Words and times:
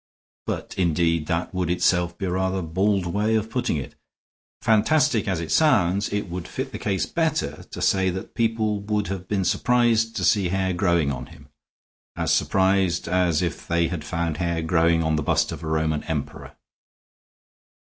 But, 0.47 0.73
indeed, 0.79 1.27
that 1.27 1.53
would 1.53 1.69
itself 1.69 2.17
be 2.17 2.25
a 2.25 2.31
rather 2.31 2.63
bald 2.63 3.05
way 3.05 3.35
of 3.35 3.51
putting 3.51 3.77
it. 3.77 3.93
Fantastic 4.63 5.27
as 5.27 5.39
it 5.39 5.51
sounds, 5.51 6.11
it 6.11 6.27
would 6.27 6.47
fit 6.47 6.71
the 6.71 6.79
case 6.79 7.05
better 7.05 7.61
to 7.69 7.81
say 7.83 8.09
that 8.09 8.33
people 8.33 8.79
would 8.79 9.09
have 9.09 9.27
been 9.27 9.45
surprised 9.45 10.15
to 10.15 10.23
see 10.23 10.49
hair 10.49 10.73
growing 10.73 11.11
on 11.11 11.27
him; 11.27 11.49
as 12.15 12.33
surprised 12.33 13.07
as 13.07 13.43
if 13.43 13.67
they 13.67 13.89
had 13.89 14.03
found 14.03 14.37
hair 14.37 14.63
growing 14.63 15.03
on 15.03 15.17
the 15.17 15.21
bust 15.21 15.51
of 15.51 15.61
a 15.63 15.67
Roman 15.67 16.03
emperor. 16.05 16.57